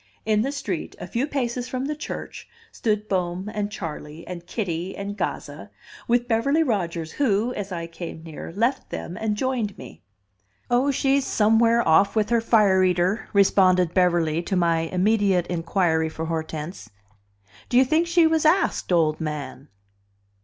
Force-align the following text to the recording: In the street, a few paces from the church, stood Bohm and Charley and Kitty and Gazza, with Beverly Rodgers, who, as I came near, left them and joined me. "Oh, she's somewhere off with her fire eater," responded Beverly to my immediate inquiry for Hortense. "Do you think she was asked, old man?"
In 0.25 0.41
the 0.41 0.51
street, 0.51 0.95
a 0.99 1.05
few 1.05 1.27
paces 1.27 1.67
from 1.67 1.85
the 1.85 1.95
church, 1.95 2.49
stood 2.71 3.07
Bohm 3.07 3.47
and 3.53 3.71
Charley 3.71 4.25
and 4.25 4.47
Kitty 4.47 4.97
and 4.97 5.15
Gazza, 5.15 5.69
with 6.07 6.27
Beverly 6.27 6.63
Rodgers, 6.63 7.11
who, 7.11 7.53
as 7.53 7.71
I 7.71 7.85
came 7.85 8.23
near, 8.23 8.51
left 8.51 8.89
them 8.89 9.15
and 9.15 9.37
joined 9.37 9.77
me. 9.77 10.01
"Oh, 10.71 10.89
she's 10.89 11.23
somewhere 11.23 11.87
off 11.87 12.15
with 12.15 12.31
her 12.31 12.41
fire 12.41 12.83
eater," 12.83 13.29
responded 13.31 13.93
Beverly 13.93 14.41
to 14.41 14.55
my 14.55 14.79
immediate 14.89 15.45
inquiry 15.45 16.09
for 16.09 16.25
Hortense. 16.25 16.89
"Do 17.69 17.77
you 17.77 17.85
think 17.85 18.07
she 18.07 18.25
was 18.25 18.43
asked, 18.43 18.91
old 18.91 19.21
man?" 19.21 19.67